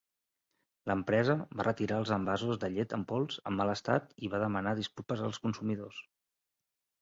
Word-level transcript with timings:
L'empresa 0.91 1.35
va 1.59 1.65
retirar 1.67 1.99
els 2.03 2.13
envasos 2.15 2.59
de 2.63 2.69
llet 2.77 2.95
en 2.97 3.03
pols 3.11 3.37
en 3.51 3.59
mal 3.61 3.75
estat 3.75 4.17
i 4.29 4.33
va 4.33 4.41
demanar 4.45 4.75
disculpes 4.81 5.23
als 5.29 5.43
consumidors. 5.47 6.03